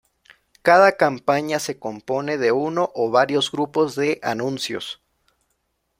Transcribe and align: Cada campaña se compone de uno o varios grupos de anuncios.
Cada 0.63 0.97
campaña 0.97 1.59
se 1.59 1.77
compone 1.77 2.39
de 2.39 2.51
uno 2.51 2.89
o 2.95 3.11
varios 3.11 3.51
grupos 3.51 3.95
de 3.95 4.19
anuncios. 4.23 4.99